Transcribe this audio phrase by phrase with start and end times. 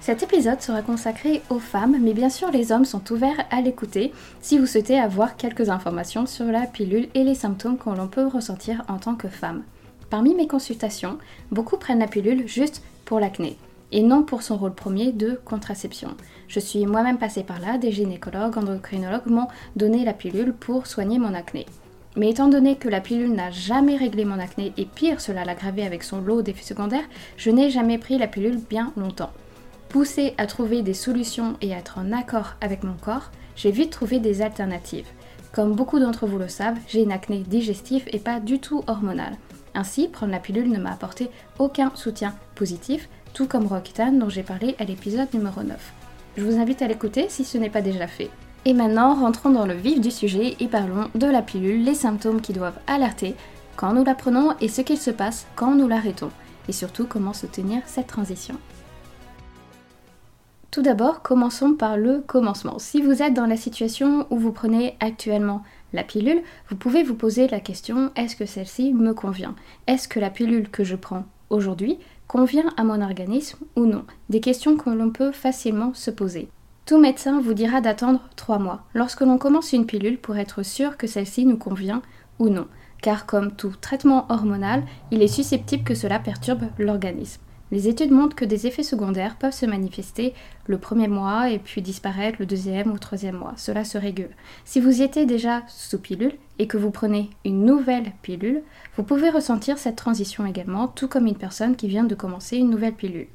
[0.00, 4.14] Cet épisode sera consacré aux femmes, mais bien sûr les hommes sont ouverts à l'écouter
[4.40, 8.26] si vous souhaitez avoir quelques informations sur la pilule et les symptômes que l'on peut
[8.26, 9.62] ressentir en tant que femme.
[10.08, 11.18] Parmi mes consultations,
[11.52, 13.58] beaucoup prennent la pilule juste pour l'acné
[13.92, 16.16] et non pour son rôle premier de contraception.
[16.48, 21.18] Je suis moi-même passée par là, des gynécologues, endocrinologues m'ont donné la pilule pour soigner
[21.18, 21.66] mon acné.
[22.16, 25.52] Mais étant donné que la pilule n'a jamais réglé mon acné et pire, cela l'a
[25.52, 29.30] aggravé avec son lot d'effets secondaires, je n'ai jamais pris la pilule bien longtemps.
[29.90, 33.90] Poussée à trouver des solutions et à être en accord avec mon corps, j'ai vite
[33.90, 35.08] trouvé des alternatives.
[35.50, 39.36] Comme beaucoup d'entre vous le savent, j'ai une acné digestive et pas du tout hormonale.
[39.74, 44.44] Ainsi, prendre la pilule ne m'a apporté aucun soutien positif, tout comme Roxane dont j'ai
[44.44, 45.92] parlé à l'épisode numéro 9.
[46.36, 48.30] Je vous invite à l'écouter si ce n'est pas déjà fait.
[48.66, 52.40] Et maintenant, rentrons dans le vif du sujet et parlons de la pilule, les symptômes
[52.40, 53.34] qui doivent alerter
[53.74, 56.30] quand nous la prenons et ce qu'il se passe quand nous l'arrêtons.
[56.68, 58.54] Et surtout, comment soutenir cette transition.
[60.70, 62.78] Tout d'abord, commençons par le commencement.
[62.78, 67.16] Si vous êtes dans la situation où vous prenez actuellement la pilule, vous pouvez vous
[67.16, 69.56] poser la question est-ce que celle-ci me convient?
[69.88, 71.98] Est-ce que la pilule que je prends aujourd'hui
[72.28, 74.04] convient à mon organisme ou non?
[74.28, 76.48] Des questions que l'on peut facilement se poser.
[76.86, 80.96] Tout médecin vous dira d'attendre 3 mois lorsque l'on commence une pilule pour être sûr
[80.96, 82.00] que celle-ci nous convient
[82.38, 82.68] ou non,
[83.02, 87.42] car comme tout traitement hormonal, il est susceptible que cela perturbe l'organisme.
[87.70, 90.34] Les études montrent que des effets secondaires peuvent se manifester
[90.66, 93.54] le premier mois et puis disparaître le deuxième ou troisième mois.
[93.56, 94.30] Cela se régule.
[94.64, 98.62] Si vous y étiez déjà sous pilule et que vous prenez une nouvelle pilule,
[98.96, 102.70] vous pouvez ressentir cette transition également, tout comme une personne qui vient de commencer une
[102.70, 103.28] nouvelle pilule.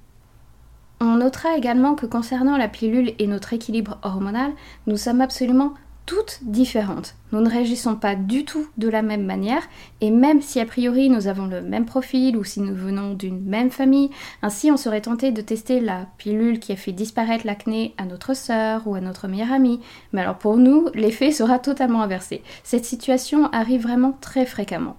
[1.01, 4.51] On notera également que concernant la pilule et notre équilibre hormonal,
[4.87, 5.73] nous sommes absolument
[6.05, 7.15] toutes différentes.
[7.31, 9.63] Nous ne réagissons pas du tout de la même manière
[10.01, 13.43] et même si a priori nous avons le même profil ou si nous venons d'une
[13.43, 14.09] même famille,
[14.41, 18.35] ainsi on serait tenté de tester la pilule qui a fait disparaître l'acné à notre
[18.35, 19.81] sœur ou à notre meilleure amie.
[20.13, 22.41] Mais alors pour nous, l'effet sera totalement inversé.
[22.63, 24.97] Cette situation arrive vraiment très fréquemment.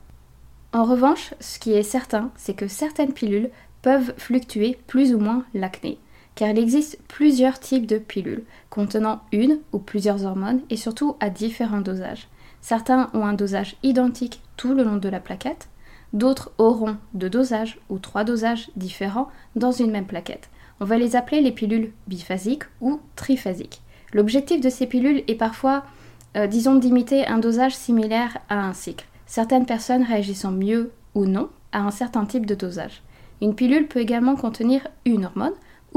[0.72, 3.50] En revanche, ce qui est certain, c'est que certaines pilules
[3.82, 5.98] peuvent fluctuer plus ou moins l'acné
[6.36, 11.30] car il existe plusieurs types de pilules, contenant une ou plusieurs hormones et surtout à
[11.30, 12.28] différents dosages.
[12.60, 15.68] Certains ont un dosage identique tout le long de la plaquette,
[16.12, 20.50] d'autres auront deux dosages ou trois dosages différents dans une même plaquette.
[20.78, 23.80] On va les appeler les pilules biphasiques ou triphasiques.
[24.12, 25.84] L'objectif de ces pilules est parfois,
[26.36, 31.48] euh, disons, d'imiter un dosage similaire à un cycle, certaines personnes réagissant mieux ou non
[31.72, 33.02] à un certain type de dosage.
[33.40, 35.52] Une pilule peut également contenir une hormone,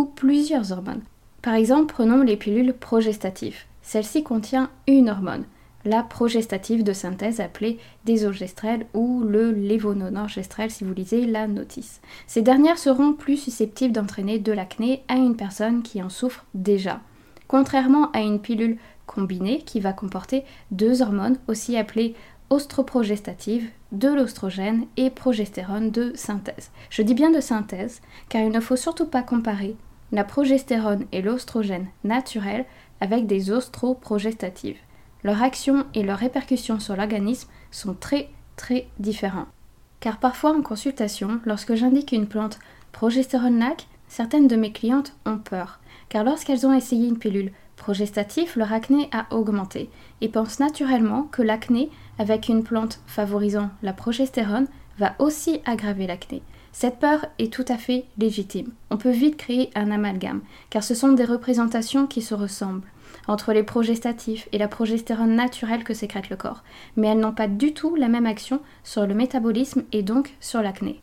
[0.06, 1.04] plusieurs hormones.
[1.42, 3.64] Par exemple, prenons les pilules progestatives.
[3.82, 5.46] Celle-ci contient une hormone,
[5.86, 12.02] la progestative de synthèse appelée désogestrel ou le lévonorgestrel si vous lisez la notice.
[12.28, 17.00] Ces dernières seront plus susceptibles d'entraîner de l'acné à une personne qui en souffre déjà,
[17.48, 22.14] contrairement à une pilule combinée qui va comporter deux hormones aussi appelées
[22.50, 26.72] ostroprogestative, de l'ostrogène et progestérone de synthèse.
[26.90, 29.76] Je dis bien de synthèse car il ne faut surtout pas comparer
[30.12, 32.66] la progestérone et l'ostrogène naturel
[33.02, 34.78] avec des ostroprogestatives.
[35.24, 39.48] Leur action et leurs répercussions sur l'organisme sont très très différents.
[40.00, 42.60] Car parfois en consultation, lorsque j'indique une plante
[42.92, 48.54] progestérone lac, certaines de mes clientes ont peur, car lorsqu'elles ont essayé une pilule progestative,
[48.58, 49.90] leur acné a augmenté
[50.22, 54.68] et pensent naturellement que l'acné avec une plante favorisant la progestérone
[54.98, 56.42] va aussi aggraver l'acné.
[56.72, 58.72] Cette peur est tout à fait légitime.
[58.90, 62.88] On peut vite créer un amalgame, car ce sont des représentations qui se ressemblent
[63.28, 66.64] entre les progestatifs et la progestérone naturelle que sécrète le corps,
[66.96, 70.62] mais elles n'ont pas du tout la même action sur le métabolisme et donc sur
[70.62, 71.02] l'acné.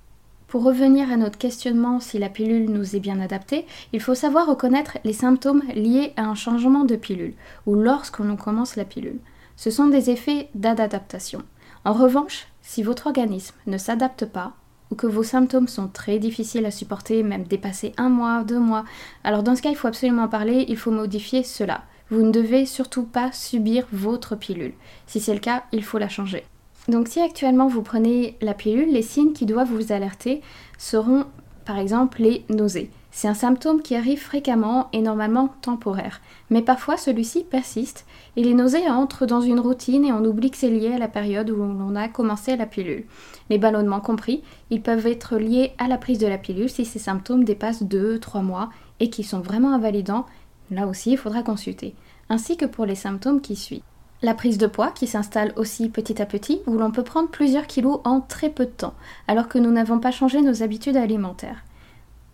[0.49, 4.47] Pour revenir à notre questionnement si la pilule nous est bien adaptée, il faut savoir
[4.47, 7.35] reconnaître les symptômes liés à un changement de pilule
[7.67, 9.19] ou lorsqu'on commence la pilule.
[9.57, 11.43] Ce sont des effets d'adaptation.
[11.85, 14.55] En revanche, si votre organisme ne s'adapte pas,
[14.91, 18.85] ou que vos symptômes sont très difficiles à supporter, même dépasser un mois, deux mois,
[19.25, 21.83] alors dans ce cas, il faut absolument parler, il faut modifier cela.
[22.11, 24.75] Vous ne devez surtout pas subir votre pilule.
[25.07, 26.45] Si c'est le cas, il faut la changer.
[26.89, 30.41] Donc si actuellement vous prenez la pilule, les signes qui doivent vous alerter
[30.79, 31.25] seront
[31.65, 32.91] par exemple les nausées.
[33.17, 36.21] C'est un symptôme qui arrive fréquemment et normalement temporaire,
[36.51, 38.05] mais parfois celui-ci persiste
[38.37, 41.09] et les nausées entrent dans une routine et on oublie que c'est lié à la
[41.09, 43.07] période où l'on a commencé la pilule.
[43.49, 46.99] Les ballonnements compris, ils peuvent être liés à la prise de la pilule si ces
[46.99, 48.69] symptômes dépassent 2-3 mois
[49.01, 50.27] et qui sont vraiment invalidants,
[50.71, 51.95] là aussi il faudra consulter,
[52.29, 53.81] ainsi que pour les symptômes qui suivent.
[54.21, 57.67] La prise de poids qui s'installe aussi petit à petit, où l'on peut prendre plusieurs
[57.67, 58.95] kilos en très peu de temps,
[59.27, 61.65] alors que nous n'avons pas changé nos habitudes alimentaires.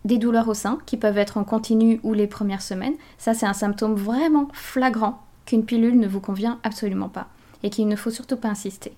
[0.05, 3.47] Des douleurs au sein, qui peuvent être en continu ou les premières semaines, ça c'est
[3.47, 7.29] un symptôme vraiment flagrant qu'une pilule ne vous convient absolument pas,
[7.63, 8.93] et qu'il ne faut surtout pas insister.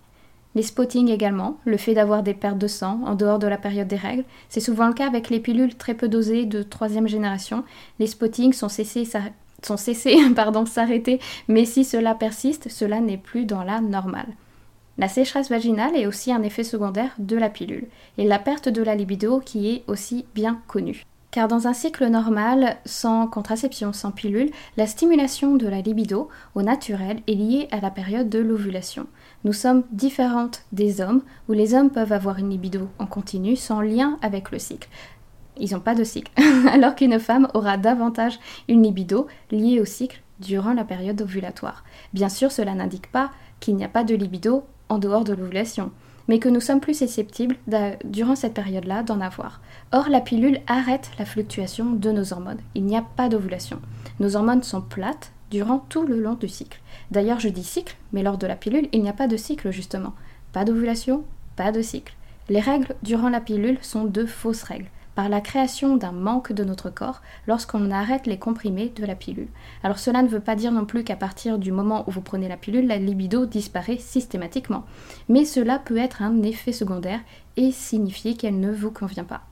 [0.54, 3.88] Les spottings également, le fait d'avoir des pertes de sang en dehors de la période
[3.88, 7.64] des règles, c'est souvent le cas avec les pilules très peu dosées de troisième génération.
[7.98, 9.08] Les spottings sont cessés,
[9.62, 10.16] sont cessés
[10.66, 11.18] s'arrêter,
[11.48, 14.28] mais si cela persiste, cela n'est plus dans la normale.
[14.96, 18.82] La sécheresse vaginale est aussi un effet secondaire de la pilule, et la perte de
[18.82, 21.04] la libido qui est aussi bien connue.
[21.32, 26.62] Car dans un cycle normal, sans contraception, sans pilule, la stimulation de la libido au
[26.62, 29.08] naturel est liée à la période de l'ovulation.
[29.42, 33.80] Nous sommes différentes des hommes, où les hommes peuvent avoir une libido en continu sans
[33.80, 34.88] lien avec le cycle.
[35.58, 36.30] Ils n'ont pas de cycle,
[36.70, 38.38] alors qu'une femme aura davantage
[38.68, 41.82] une libido liée au cycle durant la période ovulatoire.
[42.12, 44.64] Bien sûr, cela n'indique pas qu'il n'y a pas de libido
[44.98, 45.90] dehors de l'ovulation,
[46.28, 47.56] mais que nous sommes plus susceptibles
[48.04, 49.60] durant cette période-là d'en avoir.
[49.92, 52.60] Or, la pilule arrête la fluctuation de nos hormones.
[52.74, 53.80] Il n'y a pas d'ovulation.
[54.20, 56.80] Nos hormones sont plates durant tout le long du cycle.
[57.10, 59.70] D'ailleurs, je dis cycle, mais lors de la pilule, il n'y a pas de cycle
[59.70, 60.14] justement.
[60.52, 61.24] Pas d'ovulation,
[61.56, 62.14] pas de cycle.
[62.48, 66.64] Les règles durant la pilule sont de fausses règles par la création d'un manque de
[66.64, 69.48] notre corps lorsqu'on arrête les comprimés de la pilule.
[69.82, 72.48] Alors cela ne veut pas dire non plus qu'à partir du moment où vous prenez
[72.48, 74.84] la pilule, la libido disparaît systématiquement,
[75.28, 77.20] mais cela peut être un effet secondaire
[77.56, 79.42] et signifier qu'elle ne vous convient pas.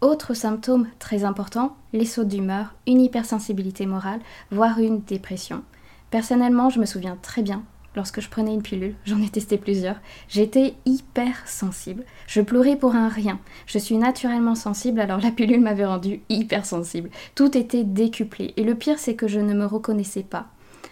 [0.00, 4.20] Autre symptôme très important, les sauts d'humeur, une hypersensibilité morale,
[4.52, 5.62] voire une dépression.
[6.10, 7.64] Personnellement, je me souviens très bien
[7.98, 9.96] lorsque je prenais une pilule, j'en ai testé plusieurs,
[10.28, 12.04] j'étais hyper sensible.
[12.28, 13.40] Je pleurais pour un rien.
[13.66, 17.10] Je suis naturellement sensible, alors la pilule m'avait rendue hyper sensible.
[17.34, 18.54] Tout était décuplé.
[18.56, 20.46] Et le pire, c'est que je ne me reconnaissais pas.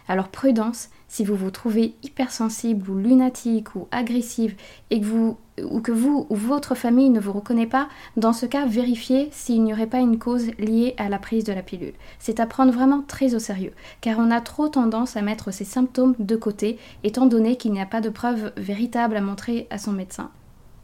[0.09, 4.57] Alors prudence, si vous vous trouvez hypersensible ou lunatique ou agressive
[4.91, 8.47] et que vous ou que vous ou votre famille ne vous reconnaît pas, dans ce
[8.47, 11.95] cas, vérifiez s'il n'y aurait pas une cause liée à la prise de la pilule.
[12.19, 15.65] C'est à prendre vraiment très au sérieux, car on a trop tendance à mettre ces
[15.65, 19.79] symptômes de côté, étant donné qu'il n'y a pas de preuve véritable à montrer à
[19.79, 20.31] son médecin.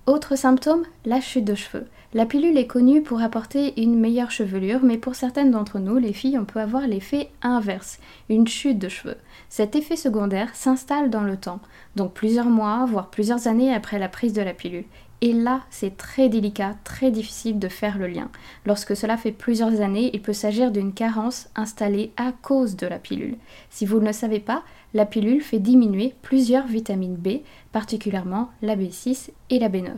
[0.07, 1.87] Autre symptôme, la chute de cheveux.
[2.13, 6.13] La pilule est connue pour apporter une meilleure chevelure, mais pour certaines d'entre nous, les
[6.13, 9.17] filles, on peut avoir l'effet inverse, une chute de cheveux.
[9.49, 11.61] Cet effet secondaire s'installe dans le temps,
[11.95, 14.87] donc plusieurs mois, voire plusieurs années après la prise de la pilule.
[15.21, 18.29] Et là, c'est très délicat, très difficile de faire le lien.
[18.67, 22.99] Lorsque cela fait plusieurs années, il peut s'agir d'une carence installée à cause de la
[22.99, 23.37] pilule.
[23.71, 24.65] Si vous ne le savez pas,
[24.95, 27.41] la pilule fait diminuer plusieurs vitamines B,
[27.73, 29.91] particulièrement la B6 et la B9.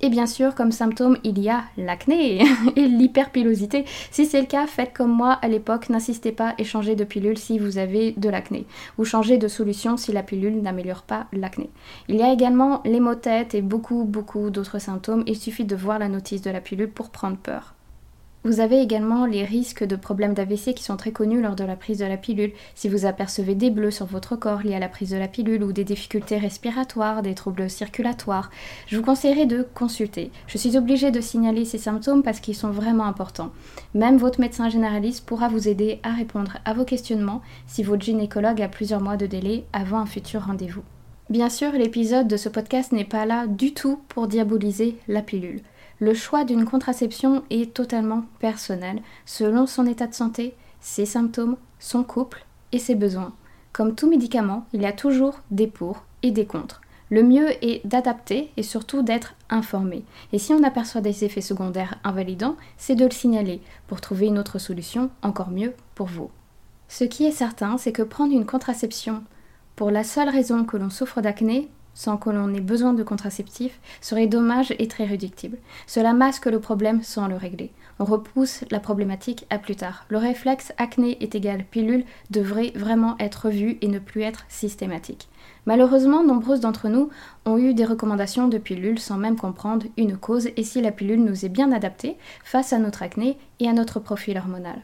[0.00, 2.40] Et bien sûr, comme symptôme, il y a l'acné
[2.76, 3.84] et l'hyperpilosité.
[4.12, 7.36] Si c'est le cas, faites comme moi à l'époque, n'insistez pas et changez de pilule
[7.36, 8.66] si vous avez de l'acné.
[8.96, 11.70] Ou changez de solution si la pilule n'améliore pas l'acné.
[12.08, 13.00] Il y a également les
[13.54, 15.24] et beaucoup, beaucoup d'autres symptômes.
[15.26, 17.74] Il suffit de voir la notice de la pilule pour prendre peur.
[18.48, 21.76] Vous avez également les risques de problèmes d'AVC qui sont très connus lors de la
[21.76, 22.52] prise de la pilule.
[22.74, 25.62] Si vous apercevez des bleus sur votre corps liés à la prise de la pilule
[25.62, 28.50] ou des difficultés respiratoires, des troubles circulatoires,
[28.86, 30.30] je vous conseillerais de consulter.
[30.46, 33.52] Je suis obligée de signaler ces symptômes parce qu'ils sont vraiment importants.
[33.92, 38.62] Même votre médecin généraliste pourra vous aider à répondre à vos questionnements si votre gynécologue
[38.62, 40.84] a plusieurs mois de délai avant un futur rendez-vous.
[41.28, 45.60] Bien sûr, l'épisode de ce podcast n'est pas là du tout pour diaboliser la pilule.
[46.00, 52.04] Le choix d'une contraception est totalement personnel, selon son état de santé, ses symptômes, son
[52.04, 53.34] couple et ses besoins.
[53.72, 56.80] Comme tout médicament, il y a toujours des pour et des contre.
[57.10, 60.04] Le mieux est d'adapter et surtout d'être informé.
[60.32, 64.38] Et si on aperçoit des effets secondaires invalidants, c'est de le signaler pour trouver une
[64.38, 66.30] autre solution encore mieux pour vous.
[66.88, 69.22] Ce qui est certain, c'est que prendre une contraception
[69.74, 73.80] pour la seule raison que l'on souffre d'acné sans que l'on ait besoin de contraceptifs
[74.00, 75.58] serait dommage et très réductible.
[75.88, 77.72] Cela masque le problème sans le régler.
[77.98, 80.04] On repousse la problématique à plus tard.
[80.08, 85.28] Le réflexe acné est égal pilule devrait vraiment être vu et ne plus être systématique.
[85.66, 87.10] Malheureusement, nombreuses d'entre nous
[87.46, 91.24] ont eu des recommandations de pilules sans même comprendre une cause et si la pilule
[91.24, 94.80] nous est bien adaptée face à notre acné et à notre profil hormonal.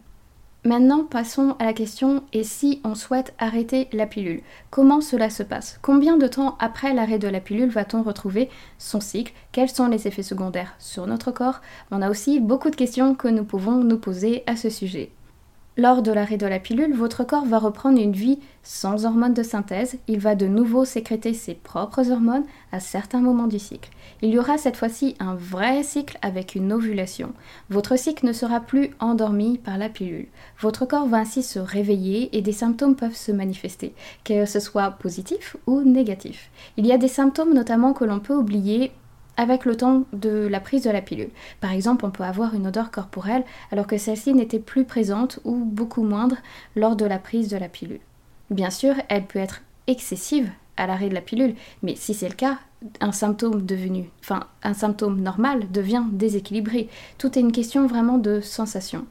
[0.67, 4.41] Maintenant, passons à la question et si on souhaite arrêter la pilule
[4.71, 5.79] Comment cela se passe?
[5.83, 9.35] Combien de temps après l'arrêt de la pilule va-t-on retrouver son cycle?
[9.53, 11.61] Quels sont les effets secondaires sur notre corps?
[11.91, 15.11] On a aussi beaucoup de questions que nous pouvons nous poser à ce sujet.
[15.77, 19.43] Lors de l'arrêt de la pilule, votre corps va reprendre une vie sans hormones de
[19.43, 19.99] synthèse.
[20.07, 23.91] Il va de nouveau sécréter ses propres hormones à certains moments du cycle.
[24.23, 27.33] Il y aura cette fois-ci un vrai cycle avec une ovulation.
[27.71, 30.29] Votre cycle ne sera plus endormi par la pilule.
[30.61, 34.93] Votre corps va ainsi se réveiller et des symptômes peuvent se manifester, que ce soit
[34.93, 36.51] positif ou négatif.
[36.77, 38.93] Il y a des symptômes notamment que l'on peut oublier
[39.37, 41.31] avec le temps de la prise de la pilule.
[41.61, 45.57] Par exemple, on peut avoir une odeur corporelle alors que celle-ci n'était plus présente ou
[45.57, 46.37] beaucoup moindre
[46.77, 48.01] lors de la prise de la pilule.
[48.51, 52.35] Bien sûr, elle peut être excessive à l'arrêt de la pilule, mais si c'est le
[52.35, 52.59] cas,
[53.01, 54.11] un symptôme devenu,
[54.63, 56.89] un symptôme normal devient déséquilibré.
[57.19, 59.07] Tout est une question vraiment de sensation.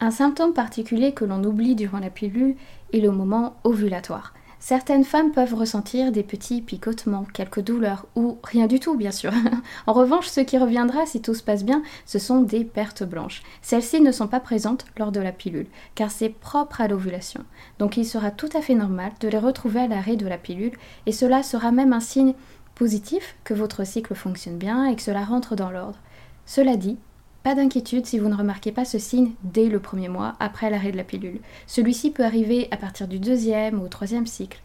[0.00, 2.56] Un symptôme particulier que l'on oublie durant la pilule
[2.92, 4.34] est le moment ovulatoire.
[4.68, 9.30] Certaines femmes peuvent ressentir des petits picotements, quelques douleurs, ou rien du tout bien sûr.
[9.86, 13.44] en revanche, ce qui reviendra si tout se passe bien, ce sont des pertes blanches.
[13.62, 17.44] Celles-ci ne sont pas présentes lors de la pilule, car c'est propre à l'ovulation.
[17.78, 20.76] Donc il sera tout à fait normal de les retrouver à l'arrêt de la pilule,
[21.06, 22.34] et cela sera même un signe
[22.74, 26.00] positif que votre cycle fonctionne bien et que cela rentre dans l'ordre.
[26.44, 26.98] Cela dit,
[27.46, 30.90] pas d'inquiétude si vous ne remarquez pas ce signe dès le premier mois après l'arrêt
[30.90, 31.38] de la pilule.
[31.68, 34.60] Celui-ci peut arriver à partir du deuxième ou troisième cycle.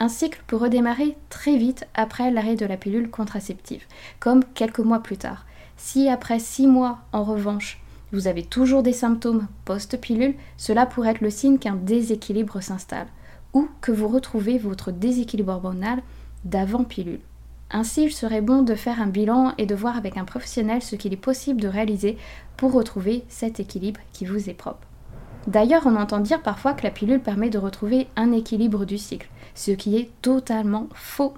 [0.00, 3.84] Un cycle peut redémarrer très vite après l'arrêt de la pilule contraceptive,
[4.18, 5.46] comme quelques mois plus tard.
[5.76, 11.20] Si après six mois, en revanche, vous avez toujours des symptômes post-pilule, cela pourrait être
[11.20, 13.06] le signe qu'un déséquilibre s'installe,
[13.52, 16.02] ou que vous retrouvez votre déséquilibre hormonal
[16.44, 17.20] d'avant pilule.
[17.72, 20.96] Ainsi, il serait bon de faire un bilan et de voir avec un professionnel ce
[20.96, 22.18] qu'il est possible de réaliser
[22.56, 24.86] pour retrouver cet équilibre qui vous est propre.
[25.46, 29.30] D'ailleurs, on entend dire parfois que la pilule permet de retrouver un équilibre du cycle,
[29.54, 31.34] ce qui est totalement faux.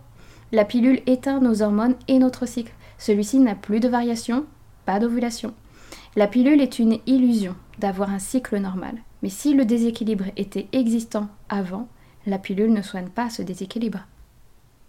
[0.53, 2.73] La pilule éteint nos hormones et notre cycle.
[2.99, 4.45] Celui-ci n'a plus de variation,
[4.87, 5.55] pas d'ovulation.
[6.17, 8.97] La pilule est une illusion d'avoir un cycle normal.
[9.23, 11.89] Mais si le déséquilibre était existant avant,
[12.27, 14.01] la pilule ne soigne pas ce déséquilibre.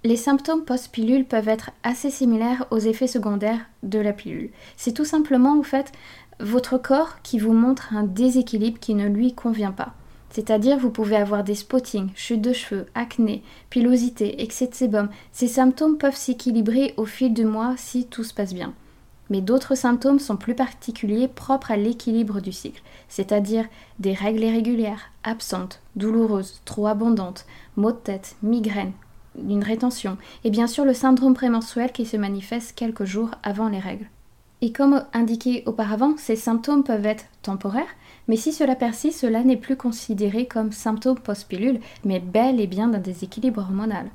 [0.06, 4.50] Les symptômes post-pilule peuvent être assez similaires aux effets secondaires de la pilule.
[4.76, 5.94] C'est tout simplement en fait
[6.42, 9.94] votre corps qui vous montre un déséquilibre qui ne lui convient pas.
[10.30, 15.08] C'est-à-dire vous pouvez avoir des spottings, chutes de cheveux, acné, pilosité, excès de sébum.
[15.32, 18.74] Ces symptômes peuvent s'équilibrer au fil du mois si tout se passe bien.
[19.30, 23.66] Mais d'autres symptômes sont plus particuliers propres à l'équilibre du cycle, c'est-à-dire
[24.00, 27.46] des règles irrégulières, absentes, douloureuses, trop abondantes,
[27.78, 28.92] maux de tête, migraines,
[29.36, 33.80] d'une rétention, et bien sûr le syndrome prémenstruel qui se manifeste quelques jours avant les
[33.80, 34.08] règles.
[34.62, 37.96] Et comme indiqué auparavant, ces symptômes peuvent être temporaires,
[38.28, 42.88] mais si cela persiste, cela n'est plus considéré comme symptôme post-pilule, mais bel et bien
[42.88, 44.10] d'un déséquilibre hormonal.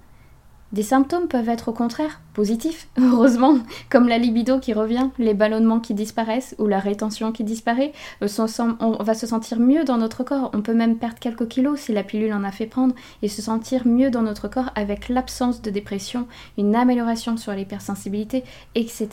[0.73, 3.59] Des symptômes peuvent être au contraire positifs, heureusement,
[3.89, 7.93] comme la libido qui revient, les ballonnements qui disparaissent ou la rétention qui disparaît.
[8.23, 8.29] Euh,
[8.81, 10.51] on va se sentir mieux dans notre corps.
[10.53, 13.41] On peut même perdre quelques kilos si la pilule en a fait prendre et se
[13.41, 18.45] sentir mieux dans notre corps avec l'absence de dépression, une amélioration sur l'hypersensibilité,
[18.75, 19.09] etc.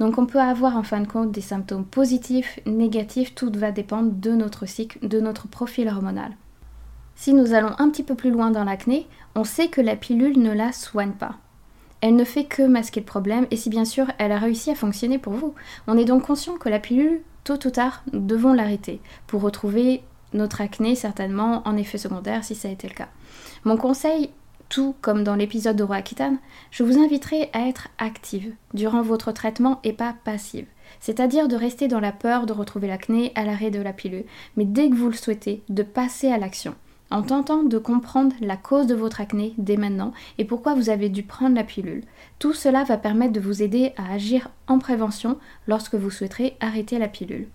[0.00, 4.10] Donc on peut avoir en fin de compte des symptômes positifs, négatifs, tout va dépendre
[4.12, 6.32] de notre cycle, de notre profil hormonal.
[7.16, 10.38] Si nous allons un petit peu plus loin dans l'acné, on sait que la pilule
[10.38, 11.36] ne la soigne pas.
[12.02, 14.74] Elle ne fait que masquer le problème et si bien sûr elle a réussi à
[14.74, 15.54] fonctionner pour vous.
[15.86, 20.02] On est donc conscient que la pilule, tôt ou tard, nous devons l'arrêter pour retrouver
[20.34, 23.08] notre acné certainement en effet secondaire si ça a été le cas.
[23.64, 24.28] Mon conseil,
[24.68, 26.02] tout comme dans l'épisode de Roi
[26.70, 30.66] je vous inviterai à être active durant votre traitement et pas passive.
[31.00, 34.66] C'est-à-dire de rester dans la peur de retrouver l'acné à l'arrêt de la pilule, mais
[34.66, 36.74] dès que vous le souhaitez, de passer à l'action
[37.10, 41.08] en tentant de comprendre la cause de votre acné dès maintenant et pourquoi vous avez
[41.08, 42.04] dû prendre la pilule.
[42.38, 46.98] Tout cela va permettre de vous aider à agir en prévention lorsque vous souhaiterez arrêter
[46.98, 47.48] la pilule.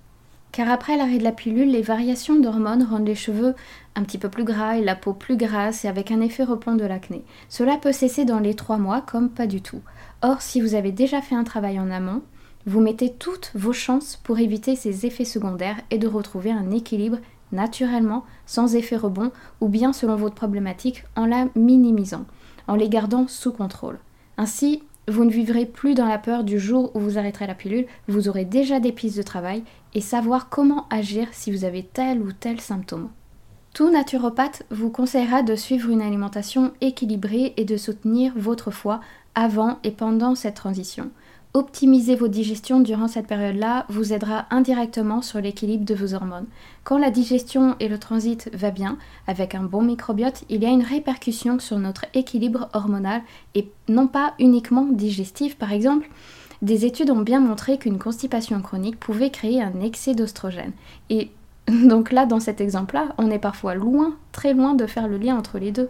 [0.52, 3.56] Car après l'arrêt de la pilule, les variations d'hormones rendent les cheveux
[3.96, 6.76] un petit peu plus gras et la peau plus grasse et avec un effet repont
[6.76, 7.24] de l'acné.
[7.48, 9.82] Cela peut cesser dans les 3 mois comme pas du tout.
[10.22, 12.22] Or, si vous avez déjà fait un travail en amont,
[12.66, 17.18] vous mettez toutes vos chances pour éviter ces effets secondaires et de retrouver un équilibre
[17.52, 22.26] naturellement, sans effet rebond, ou bien selon votre problématique, en la minimisant,
[22.68, 24.00] en les gardant sous contrôle.
[24.38, 27.88] Ainsi, vous ne vivrez plus dans la peur du jour où vous arrêterez la pilule,
[28.08, 32.22] vous aurez déjà des pistes de travail et savoir comment agir si vous avez tel
[32.22, 33.10] ou tel symptôme.
[33.74, 39.00] Tout naturopathe vous conseillera de suivre une alimentation équilibrée et de soutenir votre foie
[39.34, 41.10] avant et pendant cette transition.
[41.54, 46.46] Optimiser vos digestions durant cette période-là vous aidera indirectement sur l'équilibre de vos hormones.
[46.86, 50.70] Quand la digestion et le transit va bien, avec un bon microbiote, il y a
[50.70, 53.22] une répercussion sur notre équilibre hormonal
[53.54, 55.58] et non pas uniquement digestif.
[55.58, 56.10] Par exemple,
[56.62, 60.72] des études ont bien montré qu'une constipation chronique pouvait créer un excès d'ostrogène.
[61.68, 65.38] Donc là, dans cet exemple-là, on est parfois loin, très loin de faire le lien
[65.38, 65.90] entre les deux.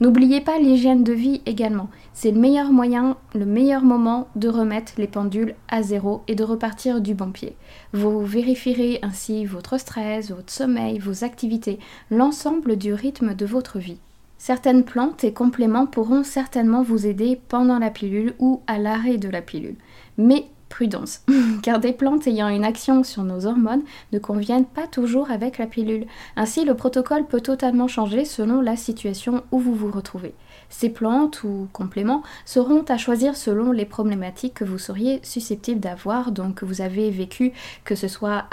[0.00, 1.88] N'oubliez pas l'hygiène de vie également.
[2.14, 6.44] C'est le meilleur moyen, le meilleur moment de remettre les pendules à zéro et de
[6.44, 7.54] repartir du bon pied.
[7.92, 11.78] Vous vérifierez ainsi votre stress, votre sommeil, vos activités,
[12.10, 13.98] l'ensemble du rythme de votre vie.
[14.38, 19.28] Certaines plantes et compléments pourront certainement vous aider pendant la pilule ou à l'arrêt de
[19.28, 19.76] la pilule.
[20.16, 21.20] Mais prudence,
[21.62, 25.66] car des plantes ayant une action sur nos hormones ne conviennent pas toujours avec la
[25.66, 26.06] pilule.
[26.36, 30.32] Ainsi, le protocole peut totalement changer selon la situation où vous vous retrouvez.
[30.70, 36.32] Ces plantes ou compléments seront à choisir selon les problématiques que vous seriez susceptible d'avoir,
[36.32, 37.52] donc que vous avez vécu,
[37.84, 38.44] que ce soit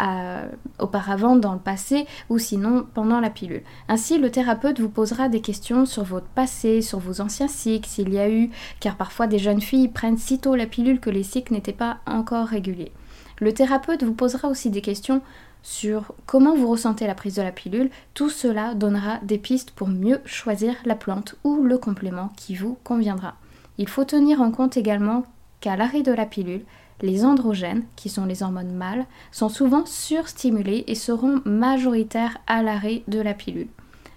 [0.80, 3.64] auparavant dans le passé ou sinon pendant la pilule.
[3.88, 8.14] Ainsi, le thérapeute vous posera des questions sur votre passé, sur vos anciens cycles, s'il
[8.14, 11.24] y a eu, car parfois des jeunes filles prennent si tôt la pilule que les
[11.24, 12.92] cycles n'étaient pas encore réguliers.
[13.40, 15.22] Le thérapeute vous posera aussi des questions
[15.68, 19.90] sur comment vous ressentez la prise de la pilule, tout cela donnera des pistes pour
[19.90, 23.36] mieux choisir la plante ou le complément qui vous conviendra.
[23.78, 25.24] Il faut tenir en compte également
[25.60, 26.64] qu'à l'arrêt de la pilule,
[27.02, 33.04] les androgènes, qui sont les hormones mâles, sont souvent surstimulés et seront majoritaires à l'arrêt
[33.10, 33.68] de la pilule.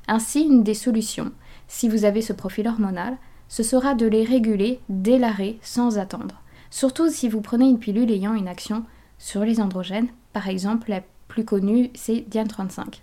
[0.07, 1.33] Ainsi, une des solutions,
[1.67, 3.17] si vous avez ce profil hormonal,
[3.49, 6.43] ce sera de les réguler dès l'arrêt sans attendre.
[6.71, 8.85] Surtout si vous prenez une pilule ayant une action
[9.19, 11.01] sur les androgènes, par exemple la
[11.31, 13.03] plus connu, c'est Diane 35.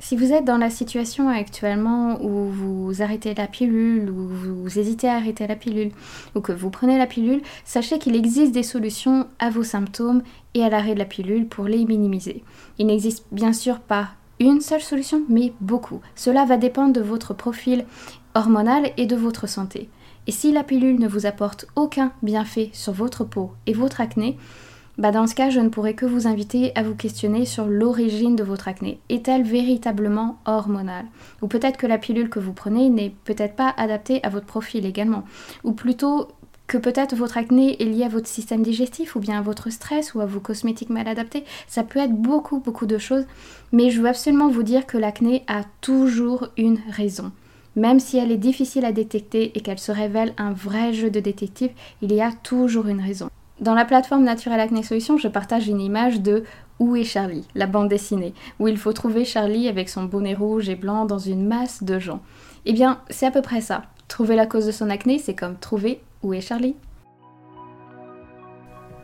[0.00, 5.08] Si vous êtes dans la situation actuellement où vous arrêtez la pilule, ou vous hésitez
[5.08, 5.92] à arrêter la pilule,
[6.34, 10.64] ou que vous prenez la pilule, sachez qu'il existe des solutions à vos symptômes et
[10.64, 12.42] à l'arrêt de la pilule pour les minimiser.
[12.78, 14.08] Il n'existe bien sûr pas
[14.40, 16.00] une seule solution, mais beaucoup.
[16.16, 17.84] Cela va dépendre de votre profil
[18.34, 19.88] hormonal et de votre santé.
[20.26, 24.36] Et si la pilule ne vous apporte aucun bienfait sur votre peau et votre acné,
[24.98, 28.36] bah dans ce cas, je ne pourrais que vous inviter à vous questionner sur l'origine
[28.36, 29.00] de votre acné.
[29.08, 31.06] Est-elle véritablement hormonale?
[31.40, 34.84] Ou peut-être que la pilule que vous prenez n'est peut-être pas adaptée à votre profil
[34.84, 35.24] également.
[35.64, 36.28] Ou plutôt
[36.66, 40.14] que peut-être votre acné est lié à votre système digestif ou bien à votre stress
[40.14, 41.44] ou à vos cosmétiques mal adaptés.
[41.66, 43.24] Ça peut être beaucoup, beaucoup de choses.
[43.72, 47.32] Mais je veux absolument vous dire que l'acné a toujours une raison.
[47.76, 51.20] Même si elle est difficile à détecter et qu'elle se révèle un vrai jeu de
[51.20, 53.30] détective, il y a toujours une raison.
[53.60, 56.44] Dans la plateforme Naturel Acne Solutions, je partage une image de
[56.78, 60.68] Où est Charlie, la bande dessinée, où il faut trouver Charlie avec son bonnet rouge
[60.68, 62.20] et blanc dans une masse de gens.
[62.64, 63.82] Eh bien, c'est à peu près ça.
[64.08, 66.74] Trouver la cause de son acné, c'est comme trouver Où est Charlie.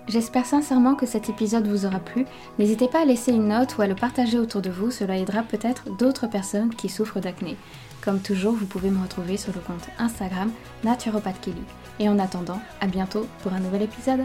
[0.09, 2.25] J'espère sincèrement que cet épisode vous aura plu.
[2.59, 5.43] N'hésitez pas à laisser une note ou à le partager autour de vous, cela aidera
[5.43, 7.57] peut-être d'autres personnes qui souffrent d'acné.
[8.01, 10.51] Comme toujours, vous pouvez me retrouver sur le compte Instagram
[10.83, 11.41] Naturopath
[12.01, 14.25] Et en attendant, à bientôt pour un nouvel épisode.